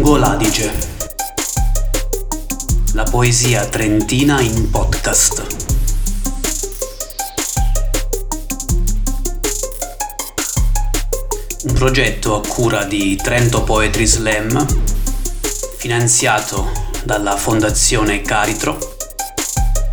[0.00, 0.72] Lungo l'Adige.
[2.94, 5.46] La poesia trentina in podcast.
[11.64, 14.66] Un progetto a cura di Trento Poetry Slam,
[15.76, 16.72] finanziato
[17.04, 18.78] dalla Fondazione Caritro,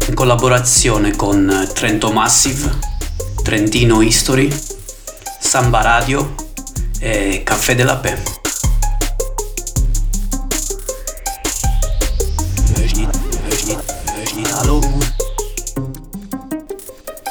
[0.07, 2.79] in collaborazione con Trento Massive,
[3.43, 4.49] Trentino History,
[5.37, 6.33] Samba Radio
[6.97, 8.36] e Caffè della Pe.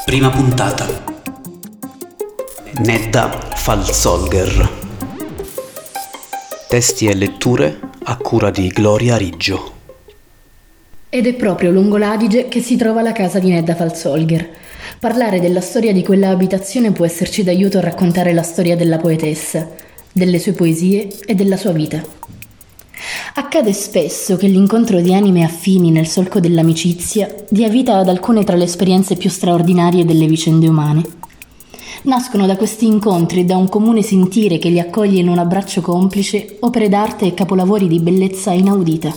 [0.06, 0.86] Prima puntata.
[2.78, 4.70] Nedda Falzolger.
[6.68, 9.72] Testi e letture a cura di Gloria Riggio.
[11.08, 14.48] Ed è proprio lungo l'Adige che si trova la casa di Nedda Falzolger.
[15.00, 19.68] Parlare della storia di quella abitazione può esserci d'aiuto a raccontare la storia della poetessa,
[20.12, 22.00] delle sue poesie e della sua vita.
[23.38, 28.56] Accade spesso che l'incontro di anime affini nel solco dell'amicizia dia vita ad alcune tra
[28.56, 31.02] le esperienze più straordinarie delle vicende umane.
[32.04, 35.82] Nascono da questi incontri e da un comune sentire che li accoglie in un abbraccio
[35.82, 39.14] complice opere d'arte e capolavori di bellezza inaudita.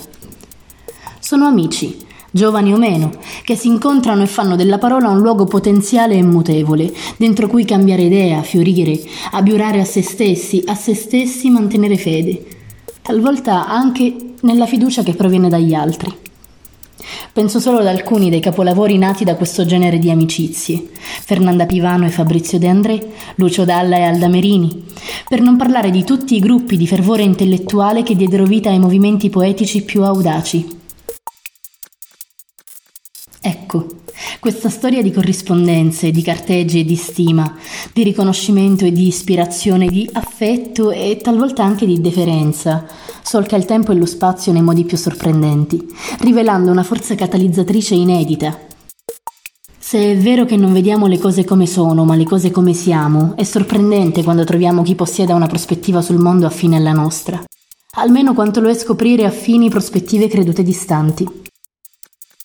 [1.18, 1.96] Sono amici,
[2.30, 6.92] giovani o meno, che si incontrano e fanno della parola un luogo potenziale e mutevole,
[7.16, 12.58] dentro cui cambiare idea, fiorire, abiurare a se stessi, a se stessi mantenere fede
[13.10, 16.16] talvolta anche nella fiducia che proviene dagli altri.
[17.32, 22.10] Penso solo ad alcuni dei capolavori nati da questo genere di amicizie, Fernanda Pivano e
[22.10, 24.84] Fabrizio De André, Lucio Dalla e Alda Merini,
[25.28, 29.28] per non parlare di tutti i gruppi di fervore intellettuale che diedero vita ai movimenti
[29.28, 30.78] poetici più audaci.
[33.40, 33.86] Ecco,
[34.40, 37.56] questa storia di corrispondenze, di carteggi e di stima,
[37.92, 42.86] di riconoscimento e di ispirazione, di affetto e talvolta anche di deferenza,
[43.22, 45.86] solca il tempo e lo spazio nei modi più sorprendenti,
[46.20, 48.58] rivelando una forza catalizzatrice inedita.
[49.78, 53.34] Se è vero che non vediamo le cose come sono, ma le cose come siamo,
[53.36, 57.42] è sorprendente quando troviamo chi possieda una prospettiva sul mondo affine alla nostra.
[57.96, 61.48] Almeno quanto lo è scoprire affini prospettive credute distanti.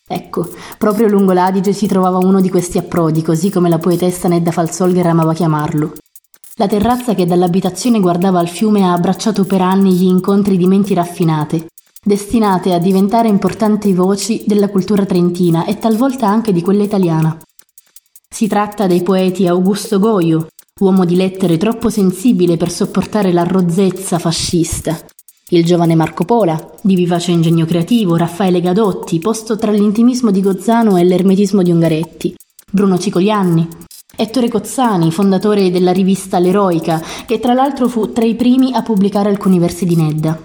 [0.08, 4.52] Ecco, proprio lungo l'Adige si trovava uno di questi approdi, così come la poetessa Nedda
[4.52, 5.94] Falzolger amava chiamarlo.
[6.58, 10.94] La terrazza che dall'abitazione guardava al fiume ha abbracciato per anni gli incontri di menti
[10.94, 11.66] raffinate,
[12.02, 17.36] destinate a diventare importanti voci della cultura trentina e talvolta anche di quella italiana.
[18.28, 20.46] Si tratta dei poeti Augusto Goio,
[20.80, 24.96] uomo di lettere troppo sensibile per sopportare la rozzezza fascista,
[25.50, 30.96] il giovane Marco Pola, di vivace ingegno creativo, Raffaele Gadotti, posto tra l'intimismo di Gozzano
[30.96, 32.34] e l'ermetismo di Ungaretti,
[32.68, 33.68] Bruno Cicolianni,
[34.16, 39.28] Ettore Cozzani, fondatore della rivista L'Eroica, che tra l'altro fu tra i primi a pubblicare
[39.28, 40.42] alcuni versi di Nedda.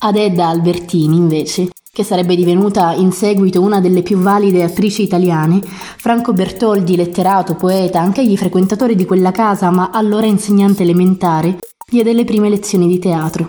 [0.00, 5.62] Ad Edda Albertini, invece, che sarebbe divenuta in seguito una delle più valide attrici italiane,
[5.62, 11.58] Franco Bertoldi, letterato, poeta, anche egli frequentatore di quella casa, ma allora insegnante elementare,
[11.90, 13.48] diede le prime lezioni di teatro.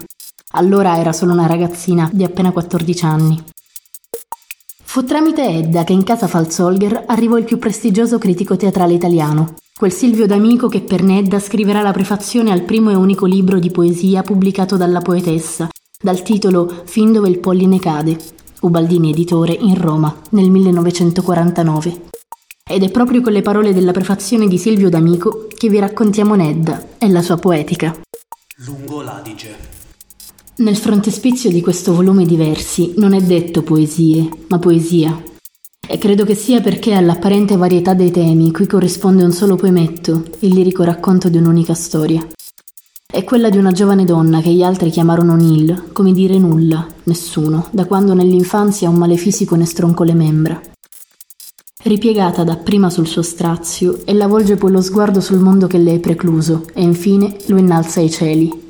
[0.58, 3.44] Allora era solo una ragazzina di appena 14 anni.
[4.84, 9.92] Fu tramite Edda che in casa Falzolger arrivò il più prestigioso critico teatrale italiano, quel
[9.92, 14.22] Silvio D'Amico che per Nedda scriverà la prefazione al primo e unico libro di poesia
[14.22, 15.68] pubblicato dalla poetessa,
[16.02, 18.18] dal titolo Fin dove il polline cade,
[18.62, 22.04] Ubaldini editore in Roma nel 1949.
[22.68, 26.82] Ed è proprio con le parole della prefazione di Silvio D'Amico che vi raccontiamo Nedda
[26.98, 27.94] e la sua poetica.
[28.66, 29.75] Lungo l'Adige.
[30.58, 35.22] Nel frontespizio di questo volume di versi non è detto poesie, ma poesia.
[35.86, 40.54] E credo che sia perché all'apparente varietà dei temi cui corrisponde un solo poemetto, il
[40.54, 42.26] lirico racconto di un'unica storia.
[43.06, 47.68] È quella di una giovane donna che gli altri chiamarono Nil, come dire nulla, nessuno,
[47.72, 50.62] da quando nell'infanzia un male fisico ne stroncò le membra.
[51.84, 56.00] Ripiegata dapprima sul suo strazio, ella volge poi lo sguardo sul mondo che le è
[56.00, 58.64] precluso e infine lo innalza ai cieli,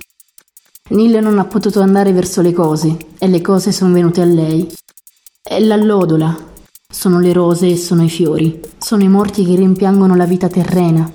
[0.87, 4.71] Neil non ha potuto andare verso le cose e le cose sono venute a lei.
[5.41, 6.37] È l'allodola.
[6.87, 8.61] Sono le rose e sono i fiori.
[8.77, 11.11] Sono i morti che rimpiangono la vita terrena.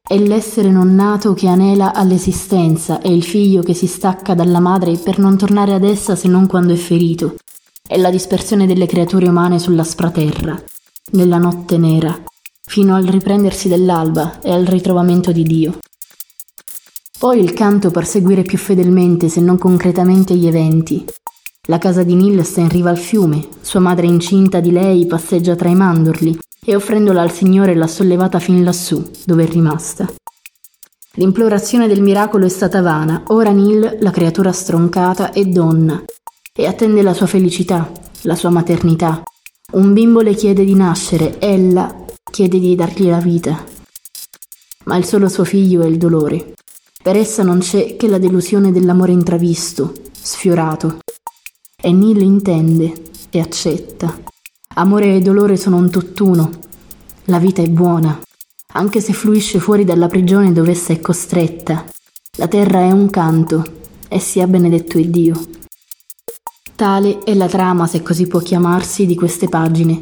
[0.00, 4.96] È l'essere non nato che anela all'esistenza, è il figlio che si stacca dalla madre
[4.96, 7.34] per non tornare ad essa se non quando è ferito.
[7.84, 10.60] È la dispersione delle creature umane sull'aspra terra,
[11.12, 12.16] nella notte nera,
[12.64, 15.78] fino al riprendersi dell'alba e al ritrovamento di Dio.
[17.20, 21.04] Poi il canto per seguire più fedelmente, se non concretamente, gli eventi.
[21.68, 25.54] La casa di Neil sta in riva al fiume, sua madre incinta di lei passeggia
[25.54, 30.10] tra i mandorli e offrendola al Signore l'ha sollevata fin lassù, dove è rimasta.
[31.16, 33.24] L'implorazione del miracolo è stata vana.
[33.26, 36.02] Ora Neil, la creatura stroncata, è donna
[36.56, 37.92] e attende la sua felicità,
[38.22, 39.22] la sua maternità.
[39.72, 43.62] Un bimbo le chiede di nascere, ella chiede di dargli la vita.
[44.84, 46.54] Ma il solo suo figlio è il dolore.
[47.02, 50.98] Per essa non c'è che la delusione dell'amore intravisto, sfiorato.
[51.80, 52.92] E Neil intende
[53.30, 54.20] e accetta.
[54.74, 56.50] Amore e dolore sono un tutt'uno.
[57.24, 58.20] La vita è buona,
[58.72, 61.86] anche se fluisce fuori dalla prigione dove essa è costretta.
[62.36, 63.64] La terra è un canto
[64.06, 65.40] e sia benedetto il Dio.
[66.76, 70.00] Tale è la trama, se così può chiamarsi, di queste pagine.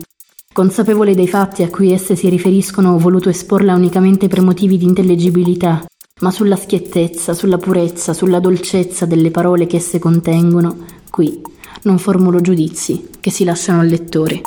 [0.52, 4.84] Consapevole dei fatti a cui esse si riferiscono, ho voluto esporla unicamente per motivi di
[4.84, 5.84] intellegibilità,
[6.20, 11.40] ma sulla schiettezza, sulla purezza, sulla dolcezza delle parole che esse contengono, qui
[11.82, 14.42] non formulo giudizi che si lasciano al lettore.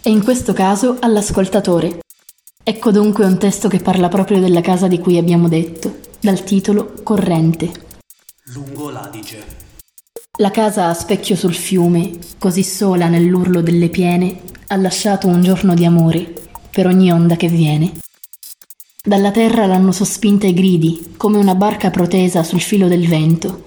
[0.00, 1.98] E in questo caso all'ascoltatore.
[2.62, 6.94] Ecco dunque un testo che parla proprio della casa di cui abbiamo detto, dal titolo
[7.02, 7.70] Corrente.
[8.52, 9.56] Lungo l'Adige.
[10.38, 15.74] La casa a specchio sul fiume, così sola nell'urlo delle piene, ha lasciato un giorno
[15.74, 16.32] di amore
[16.70, 17.92] per ogni onda che viene.
[19.08, 23.62] Dalla terra l'hanno sospinta i gridi, come una barca protesa sul filo del vento.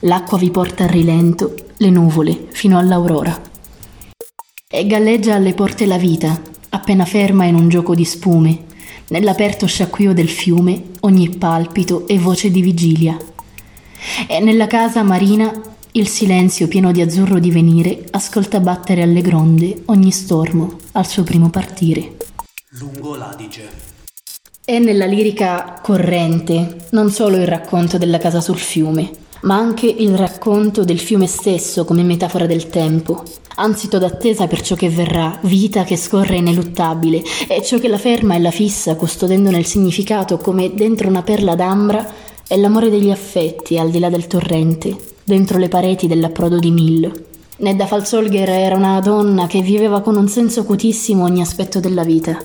[0.00, 3.40] L'acqua vi porta a rilento, le nuvole, fino all'aurora.
[4.68, 8.64] E galleggia alle porte la vita, appena ferma in un gioco di spume.
[9.08, 13.16] Nell'aperto sciacquio del fiume, ogni palpito è voce di vigilia.
[14.26, 15.58] E nella casa marina
[15.92, 21.48] il silenzio pieno di azzurro divenire ascolta battere alle gronde ogni stormo al suo primo
[21.48, 22.18] partire.
[22.72, 23.91] Lungo l'Adige.
[24.72, 29.10] È nella lirica corrente non solo il racconto della casa sul fiume,
[29.42, 33.22] ma anche il racconto del fiume stesso come metafora del tempo,
[33.56, 38.34] ansito d'attesa per ciò che verrà, vita che scorre ineluttabile, e ciò che la ferma
[38.34, 42.10] e la fissa, custodendone il significato come dentro una perla d'ambra,
[42.48, 47.24] è l'amore degli affetti al di là del torrente, dentro le pareti dell'approdo di Mill.
[47.62, 52.36] Nedda Falzolger era una donna che viveva con un senso acutissimo ogni aspetto della vita,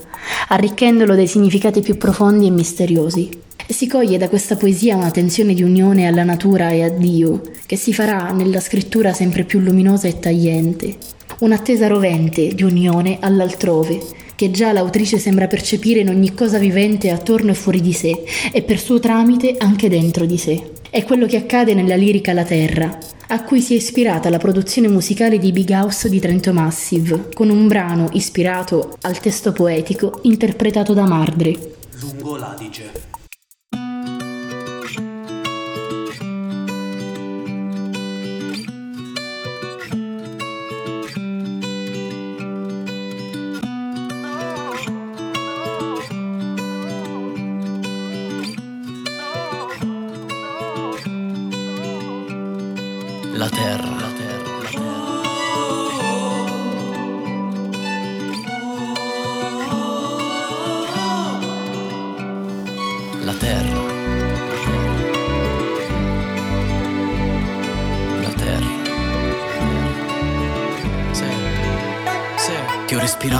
[0.50, 3.28] arricchendolo dei significati più profondi e misteriosi.
[3.68, 7.76] Si coglie da questa poesia una tensione di unione alla natura e a Dio, che
[7.78, 10.98] si farà nella scrittura sempre più luminosa e tagliente.
[11.40, 14.00] Un'attesa rovente di unione all'altrove,
[14.36, 18.62] che già l'autrice sembra percepire in ogni cosa vivente attorno e fuori di sé, e
[18.62, 20.74] per suo tramite anche dentro di sé.
[20.90, 22.98] È quello che accade nella lirica La Terra,
[23.28, 27.50] a cui si è ispirata la produzione musicale di Big House di Trento Massive, con
[27.50, 31.76] un brano ispirato al testo poetico interpretato da Mardre.
[32.00, 33.17] Lungo l'Adige.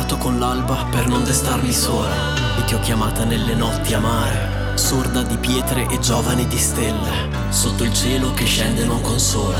[0.08, 2.10] Respirato con l'alba per non destarmi sola.
[2.58, 4.76] E ti ho chiamata nelle notti amare.
[4.76, 7.30] Sorda di pietre e giovane di stelle.
[7.50, 9.58] Sotto il cielo che scende non consola.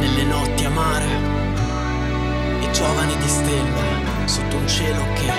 [0.00, 1.06] Nelle notti amare
[2.60, 5.32] e giovani di stelle sotto un cielo che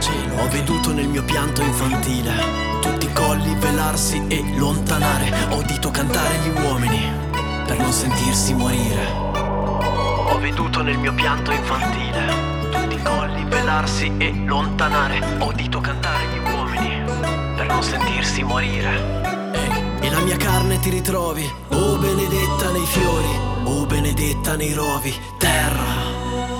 [0.00, 2.32] cielo ho veduto nel mio pianto infantile
[2.80, 7.10] tutti i colli velarsi e lontanare ho udito cantare gli uomini
[7.66, 9.35] per non sentirsi morire
[10.28, 16.24] ho veduto nel mio pianto infantile tutti i colli velarsi e lontanare ho udito cantare
[16.26, 17.02] gli uomini
[17.56, 23.38] per non sentirsi morire Ehi, e la mia carne ti ritrovi, oh benedetta nei fiori,
[23.64, 25.84] oh benedetta nei rovi, terra,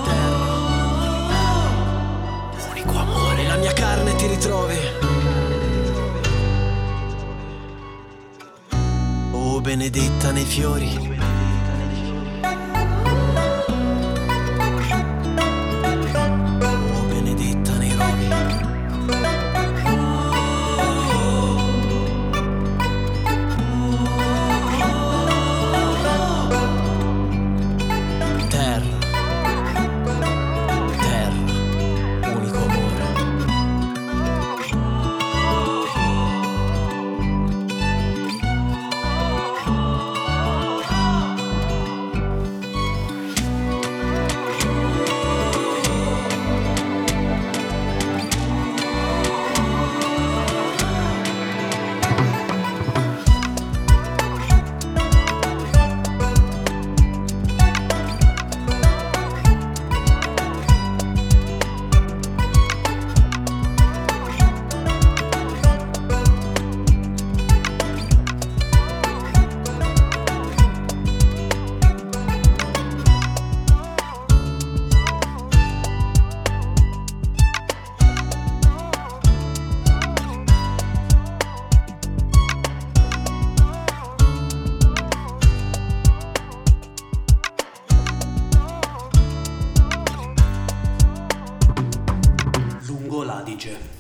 [0.05, 1.51] terra,
[2.71, 4.79] unico amore, la mia carne ti ritrovi.
[9.33, 11.16] Oh benedetta nei fiori.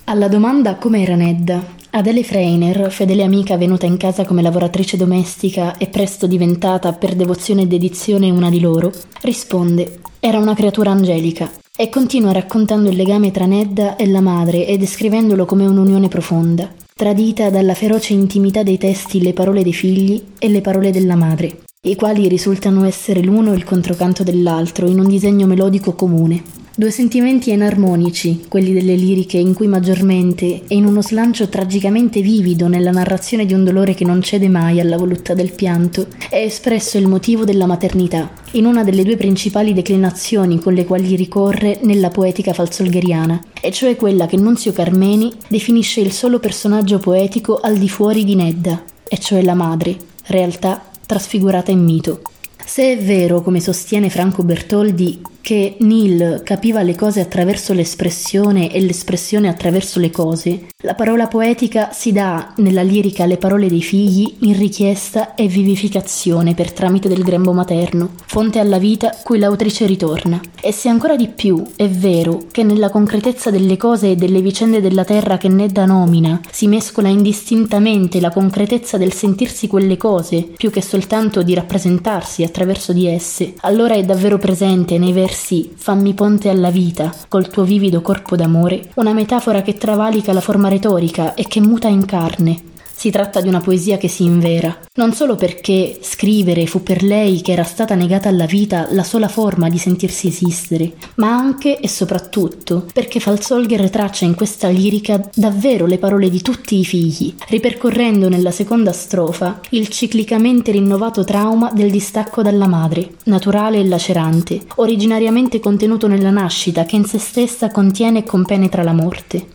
[0.08, 1.60] Alla domanda come era Nedda,
[1.90, 7.62] Adele Freiner, fedele amica venuta in casa come lavoratrice domestica e presto diventata per devozione
[7.62, 11.50] e dedizione una di loro, risponde: Era una creatura angelica.
[11.76, 16.72] E continua raccontando il legame tra Nedda e la madre e descrivendolo come un'unione profonda,
[16.94, 21.62] tradita dalla feroce intimità dei testi le parole dei figli e le parole della madre,
[21.82, 26.65] i quali risultano essere l'uno il controcanto dell'altro in un disegno melodico comune.
[26.78, 32.68] Due sentimenti enarmonici, quelli delle liriche in cui maggiormente, e in uno slancio tragicamente vivido
[32.68, 36.99] nella narrazione di un dolore che non cede mai alla voluttà del pianto, è espresso
[36.99, 42.11] il motivo della maternità, in una delle due principali declinazioni con le quali ricorre nella
[42.11, 47.88] poetica falsolgheriana, e cioè quella che Nunzio Carmeni definisce il solo personaggio poetico al di
[47.88, 52.21] fuori di Nedda, e cioè la madre, realtà trasfigurata in mito.
[52.62, 58.81] Se è vero, come sostiene Franco Bertoldi, che Neil capiva le cose attraverso l'espressione e
[58.81, 64.38] l'espressione attraverso le cose, la parola poetica si dà nella lirica alle parole dei figli
[64.41, 70.41] in richiesta e vivificazione per tramite del grembo materno, fonte alla vita cui l'autrice ritorna.
[70.61, 74.81] E se ancora di più è vero che nella concretezza delle cose e delle vicende
[74.81, 80.71] della terra che Nedda nomina si mescola indistintamente la concretezza del sentirsi quelle cose più
[80.71, 86.14] che soltanto di rappresentarsi attraverso di esse, allora è davvero presente nei versi sì, fammi
[86.14, 91.35] ponte alla vita, col tuo vivido corpo d'amore, una metafora che travalica la forma retorica
[91.35, 95.35] e che muta in carne, si tratta di una poesia che si invera, non solo
[95.35, 99.76] perché scrivere fu per lei che era stata negata alla vita la sola forma di
[99.76, 106.31] sentirsi esistere, ma anche e soprattutto perché Falsolger traccia in questa lirica davvero le parole
[106.31, 112.67] di tutti i figli, ripercorrendo nella seconda strofa il ciclicamente rinnovato trauma del distacco dalla
[112.67, 118.83] madre, naturale e lacerante, originariamente contenuto nella nascita che in se stessa contiene e compenetra
[118.83, 119.55] la morte.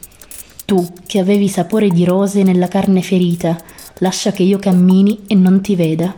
[0.71, 3.57] Tu, che avevi sapore di rose nella carne ferita,
[3.97, 6.15] lascia che io cammini e non ti veda.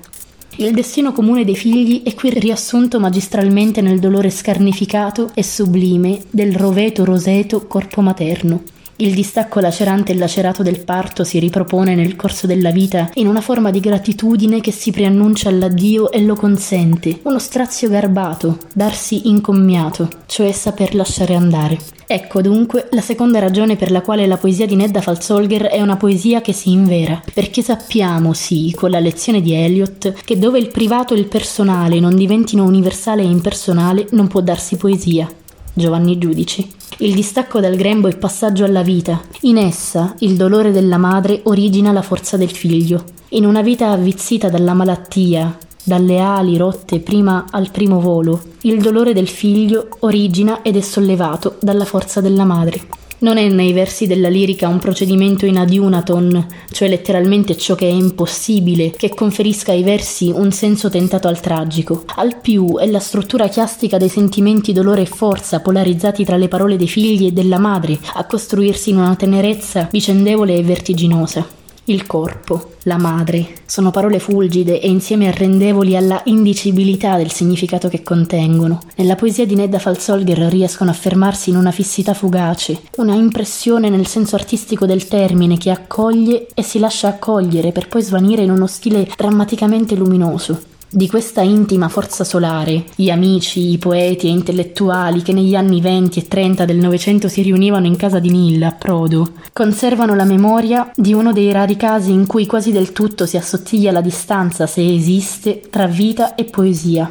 [0.57, 6.55] Il destino comune dei figli è qui riassunto magistralmente nel dolore scarnificato e sublime del
[6.55, 8.61] roveto roseto corpo materno.
[8.97, 13.41] Il distacco lacerante e lacerato del parto si ripropone nel corso della vita in una
[13.41, 20.07] forma di gratitudine che si preannuncia all'addio e lo consente, uno strazio garbato, darsi incommiato,
[20.27, 21.79] cioè saper lasciare andare.
[22.05, 25.97] Ecco dunque la seconda ragione per la quale la poesia di Nedda Falzolger è una
[25.97, 30.69] poesia che si invera, perché sappiamo, sì, con la lezione di Eliot, che dove il
[30.69, 35.27] privato e il personale non diventino universale e impersonale non può darsi poesia.
[35.73, 36.71] Giovanni Giudici.
[36.99, 39.19] Il distacco dal grembo è passaggio alla vita.
[39.41, 43.03] In essa il dolore della madre origina la forza del figlio.
[43.29, 49.13] In una vita avvizzita dalla malattia, dalle ali rotte prima al primo volo, il dolore
[49.13, 53.02] del figlio origina ed è sollevato dalla forza della madre.
[53.23, 57.91] Non è nei versi della lirica un procedimento in adiunaton, cioè letteralmente ciò che è
[57.91, 62.03] impossibile, che conferisca ai versi un senso tentato al tragico.
[62.15, 66.75] Al più è la struttura chiastica dei sentimenti dolore e forza polarizzati tra le parole
[66.75, 71.62] dei figli e della madre a costruirsi in una tenerezza vicendevole e vertiginosa.
[71.85, 78.01] Il corpo, la madre, sono parole fulgide e insieme arrendevoli alla indicibilità del significato che
[78.03, 78.79] contengono.
[78.95, 84.07] Nella poesia di Nedda Falzolger riescono a fermarsi in una fissità fugace, una impressione nel
[84.07, 88.67] senso artistico del termine che accoglie e si lascia accogliere per poi svanire in uno
[88.67, 90.71] stile drammaticamente luminoso.
[90.95, 96.19] Di questa intima forza solare, gli amici, i poeti e intellettuali che negli anni 20
[96.19, 100.91] e 30 del Novecento si riunivano in casa di Nilla, a Prodo, conservano la memoria
[100.95, 104.87] di uno dei rari casi in cui quasi del tutto si assottiglia la distanza, se
[104.87, 107.09] esiste, tra vita e poesia.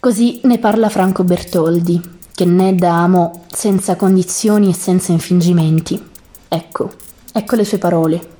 [0.00, 2.00] Così ne parla Franco Bertoldi,
[2.34, 6.02] che Nedda amò senza condizioni e senza infingimenti.
[6.48, 6.90] Ecco,
[7.34, 8.38] ecco le sue parole.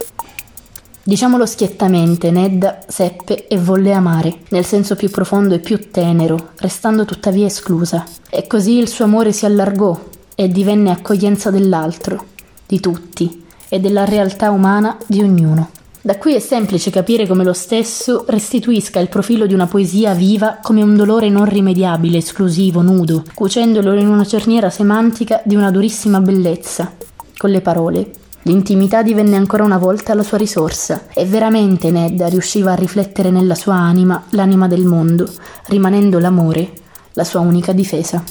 [1.02, 7.06] Diciamolo schiettamente, Ned seppe e volle amare, nel senso più profondo e più tenero, restando
[7.06, 8.04] tuttavia esclusa.
[8.28, 9.98] E così il suo amore si allargò
[10.34, 12.26] e divenne accoglienza dell'altro,
[12.66, 15.70] di tutti, e della realtà umana di ognuno.
[16.02, 20.58] Da qui è semplice capire come lo stesso restituisca il profilo di una poesia viva
[20.62, 26.20] come un dolore non rimediabile, esclusivo, nudo, cucendolo in una cerniera semantica di una durissima
[26.20, 26.92] bellezza,
[27.38, 28.10] con le parole
[28.42, 33.54] L'intimità divenne ancora una volta la sua risorsa e veramente Nedda riusciva a riflettere nella
[33.54, 35.30] sua anima l'anima del mondo,
[35.66, 36.72] rimanendo l'amore
[37.12, 38.22] la sua unica difesa.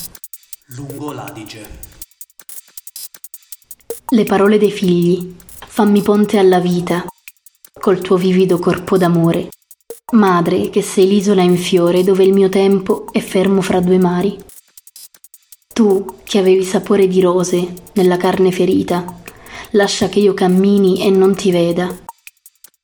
[0.76, 1.68] Lungo l'Adige.
[4.10, 5.36] Le parole dei figli.
[5.72, 7.06] Fammi ponte alla vita,
[7.80, 9.50] col tuo vivido corpo d'amore.
[10.12, 14.38] Madre, che sei l'isola in fiore dove il mio tempo è fermo fra due mari.
[15.72, 19.19] Tu, che avevi sapore di rose nella carne ferita,
[19.72, 21.96] lascia che io cammini e non ti veda.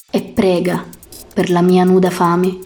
[0.10, 0.86] E prega
[1.34, 2.60] per la mia nuda fame.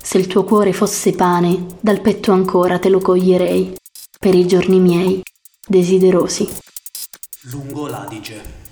[0.00, 3.74] Se il tuo cuore fosse pane, dal petto ancora te lo coglierei,
[4.18, 5.22] per i giorni miei,
[5.66, 6.48] desiderosi.
[7.50, 8.67] Lungo l'Adige.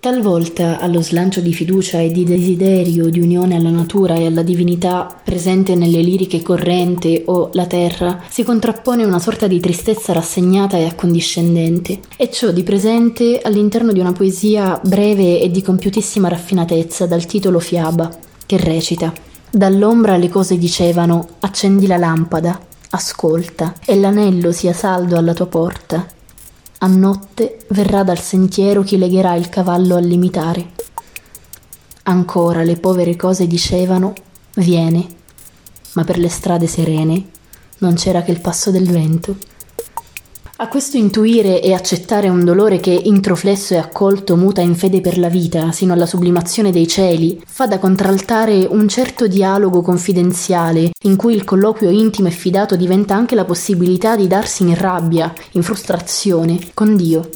[0.00, 5.12] Talvolta allo slancio di fiducia e di desiderio di unione alla natura e alla divinità
[5.24, 10.84] presente nelle liriche corrente o la terra si contrappone una sorta di tristezza rassegnata e
[10.84, 17.26] accondiscendente, e ciò di presente all'interno di una poesia breve e di compiutissima raffinatezza dal
[17.26, 18.08] titolo Fiaba,
[18.46, 19.12] che recita
[19.50, 26.06] Dall'ombra le cose dicevano accendi la lampada, ascolta, e l'anello sia saldo alla tua porta,
[26.80, 30.72] a notte verrà dal sentiero chi legherà il cavallo al limitare.
[32.04, 34.12] Ancora le povere cose dicevano
[34.54, 35.06] viene,
[35.94, 37.30] ma per le strade serene
[37.78, 39.36] non c'era che il passo del vento.
[40.60, 45.16] A questo intuire e accettare un dolore che, introflesso e accolto, muta in fede per
[45.16, 51.14] la vita, sino alla sublimazione dei cieli, fa da contraltare un certo dialogo confidenziale, in
[51.14, 55.62] cui il colloquio intimo e fidato diventa anche la possibilità di darsi in rabbia, in
[55.62, 57.28] frustrazione, con Dio.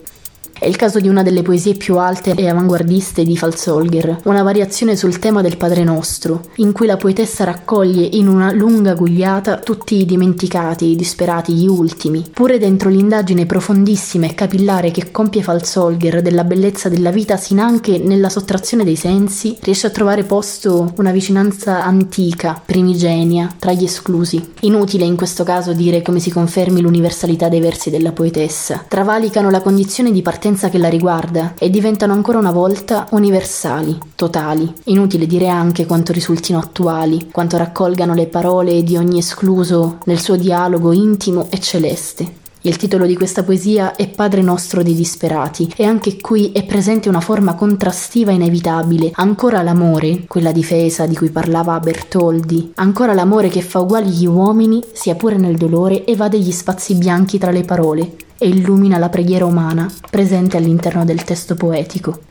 [0.63, 4.95] È il caso di una delle poesie più alte e avanguardiste di Falzolger, una variazione
[4.95, 9.97] sul tema del Padre Nostro, in cui la poetessa raccoglie in una lunga gugliata tutti
[9.97, 12.25] i dimenticati, i disperati, gli ultimi.
[12.33, 17.99] Pure dentro l'indagine profondissima e capillare che compie Falzolger della bellezza della vita, sin anche
[17.99, 24.53] nella sottrazione dei sensi, riesce a trovare posto una vicinanza antica, primigenia, tra gli esclusi.
[24.61, 28.85] Inutile in questo caso dire come si confermi l'universalità dei versi della poetessa.
[28.87, 34.73] Travalicano la condizione di partenza che la riguarda e diventano ancora una volta universali, totali.
[34.85, 40.37] Inutile dire anche quanto risultino attuali, quanto raccolgano le parole di ogni escluso nel suo
[40.37, 42.41] dialogo intimo e celeste.
[42.65, 47.09] Il titolo di questa poesia è Padre nostro dei disperati e anche qui è presente
[47.09, 53.63] una forma contrastiva inevitabile, ancora l'amore, quella difesa di cui parlava Bertoldi, ancora l'amore che
[53.63, 58.15] fa uguali gli uomini, sia pure nel dolore, evade gli spazi bianchi tra le parole
[58.43, 62.23] e illumina la preghiera umana presente all'interno del testo poetico.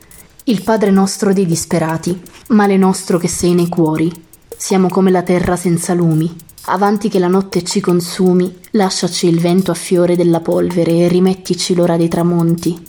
[0.44, 4.12] Il Padre nostro dei disperati, male nostro che sei nei cuori,
[4.58, 9.72] siamo come la terra senza lumi, Avanti che la notte ci consumi, lasciaci il vento
[9.72, 12.80] a fiore della polvere e rimettici l'ora dei tramonti,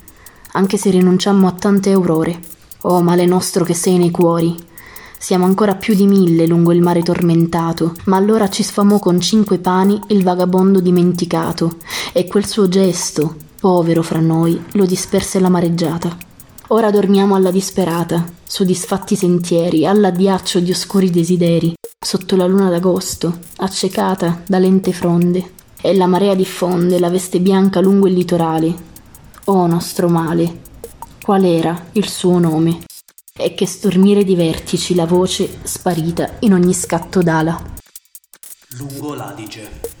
[0.51, 2.39] anche se rinunciammo a tante aurore.
[2.81, 4.55] Oh male nostro che sei nei cuori.
[5.23, 9.57] Siamo ancora più di mille lungo il mare tormentato, ma allora ci sfamò con cinque
[9.57, 11.77] pani il vagabondo dimenticato,
[12.11, 16.13] e quel suo gesto, povero fra noi, lo disperse la mareggiata.
[16.67, 21.73] Ora dormiamo alla disperata, su disfatti sentieri, all'addiaccio di oscuri desideri,
[22.05, 27.79] sotto la luna d'agosto, accecata da lente fronde, e la marea diffonde la veste bianca
[27.79, 28.75] lungo il litorale.
[29.45, 30.59] Oh nostro male,
[31.21, 32.81] qual era il suo nome?
[33.35, 37.59] E che stormire di vertici la voce sparita in ogni scatto d'ala.
[38.77, 39.92] Lungo l'Adige.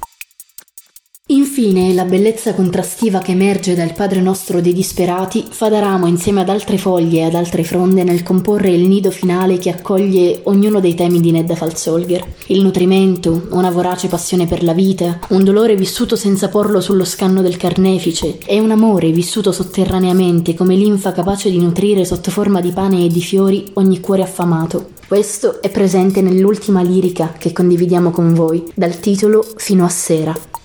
[1.33, 6.41] Infine, la bellezza contrastiva che emerge dal Padre nostro dei disperati fa da ramo insieme
[6.41, 10.79] ad altre foglie e ad altre fronde nel comporre il nido finale che accoglie ognuno
[10.79, 12.23] dei temi di Nedda Falzolger.
[12.47, 17.41] Il nutrimento, una vorace passione per la vita, un dolore vissuto senza porlo sullo scanno
[17.41, 22.69] del carnefice e un amore vissuto sotterraneamente come linfa capace di nutrire sotto forma di
[22.69, 24.89] pane e di fiori ogni cuore affamato.
[25.07, 30.61] Questo è presente nell'ultima lirica che condividiamo con voi, dal titolo Fino a sera.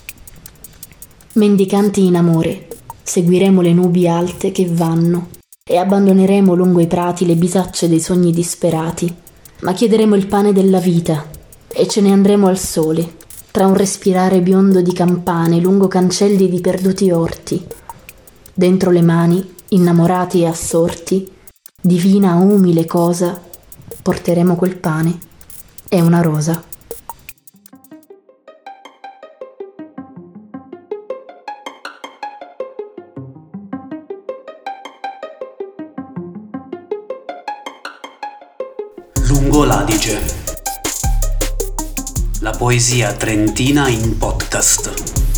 [1.35, 2.69] Mendicanti in amore,
[3.03, 5.29] seguiremo le nubi alte che vanno
[5.63, 9.15] e abbandoneremo lungo i prati le bisacce dei sogni disperati,
[9.61, 11.27] ma chiederemo il pane della vita
[11.69, 13.17] e ce ne andremo al sole,
[13.51, 17.65] tra un respirare biondo di campane lungo cancelli di perduti orti.
[18.55, 21.31] Dentro le mani, innamorati e assorti,
[21.81, 23.39] divina umile cosa,
[24.03, 25.19] porteremo quel pane
[25.89, 26.65] e una rosa.
[39.29, 40.19] Lungo l'Adige.
[42.41, 45.38] La poesia trentina in podcast.